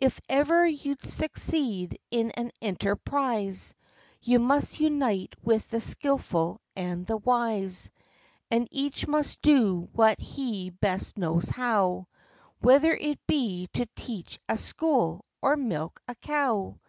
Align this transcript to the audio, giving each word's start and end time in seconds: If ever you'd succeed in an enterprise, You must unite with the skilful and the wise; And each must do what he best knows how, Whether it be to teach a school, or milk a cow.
If 0.00 0.20
ever 0.28 0.66
you'd 0.66 1.06
succeed 1.06 2.00
in 2.10 2.32
an 2.32 2.50
enterprise, 2.60 3.74
You 4.20 4.40
must 4.40 4.80
unite 4.80 5.36
with 5.44 5.70
the 5.70 5.80
skilful 5.80 6.60
and 6.74 7.06
the 7.06 7.18
wise; 7.18 7.88
And 8.50 8.66
each 8.72 9.06
must 9.06 9.40
do 9.40 9.88
what 9.92 10.18
he 10.18 10.70
best 10.70 11.16
knows 11.16 11.48
how, 11.48 12.08
Whether 12.58 12.92
it 12.92 13.24
be 13.28 13.68
to 13.74 13.86
teach 13.94 14.40
a 14.48 14.58
school, 14.58 15.24
or 15.40 15.56
milk 15.56 16.02
a 16.08 16.16
cow. 16.16 16.80